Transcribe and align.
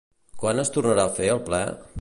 Quan 0.43 0.61
es 0.63 0.73
tornarà 0.77 1.05
a 1.11 1.15
fer 1.19 1.31
el 1.37 1.47
ple? 1.51 1.65